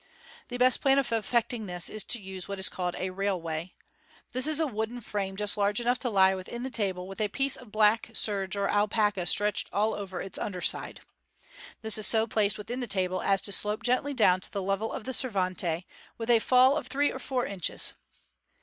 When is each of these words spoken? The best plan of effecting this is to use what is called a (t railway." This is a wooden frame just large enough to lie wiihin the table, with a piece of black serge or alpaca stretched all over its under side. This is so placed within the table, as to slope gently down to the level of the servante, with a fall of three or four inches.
The 0.47 0.57
best 0.57 0.81
plan 0.81 0.97
of 0.97 1.11
effecting 1.11 1.67
this 1.67 1.87
is 1.87 2.03
to 2.05 2.19
use 2.19 2.47
what 2.47 2.57
is 2.57 2.69
called 2.69 2.95
a 2.95 3.03
(t 3.03 3.09
railway." 3.11 3.75
This 4.31 4.47
is 4.47 4.59
a 4.59 4.65
wooden 4.65 4.99
frame 4.99 5.37
just 5.37 5.57
large 5.57 5.79
enough 5.79 5.99
to 5.99 6.09
lie 6.09 6.31
wiihin 6.33 6.63
the 6.63 6.71
table, 6.71 7.07
with 7.07 7.21
a 7.21 7.27
piece 7.27 7.55
of 7.55 7.71
black 7.71 8.09
serge 8.15 8.55
or 8.55 8.67
alpaca 8.67 9.27
stretched 9.27 9.69
all 9.71 9.93
over 9.93 10.19
its 10.19 10.39
under 10.39 10.59
side. 10.59 11.01
This 11.83 11.99
is 11.99 12.07
so 12.07 12.25
placed 12.25 12.57
within 12.57 12.79
the 12.79 12.87
table, 12.87 13.21
as 13.21 13.43
to 13.43 13.51
slope 13.51 13.83
gently 13.83 14.15
down 14.15 14.39
to 14.39 14.51
the 14.51 14.63
level 14.63 14.91
of 14.91 15.03
the 15.03 15.13
servante, 15.13 15.85
with 16.17 16.31
a 16.31 16.39
fall 16.39 16.77
of 16.77 16.87
three 16.87 17.11
or 17.11 17.19
four 17.19 17.45
inches. 17.45 17.93